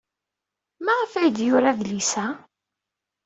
[0.85, 2.27] Maɣef ay d-yura adlis-a?